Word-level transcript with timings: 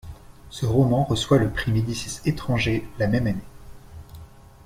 Ce 0.49 0.65
roman 0.65 1.03
reçoit 1.03 1.37
le 1.37 1.51
prix 1.51 1.71
Médicis 1.71 2.21
étranger 2.27 2.89
la 2.97 3.05
même 3.05 3.27
année. 3.27 3.45